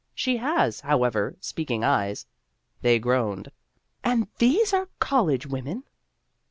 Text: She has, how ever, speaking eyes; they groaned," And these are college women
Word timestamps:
She 0.15 0.37
has, 0.37 0.79
how 0.79 1.03
ever, 1.03 1.35
speaking 1.41 1.83
eyes; 1.83 2.25
they 2.81 2.97
groaned," 2.97 3.51
And 4.03 4.25
these 4.39 4.73
are 4.73 4.89
college 4.99 5.45
women 5.45 5.83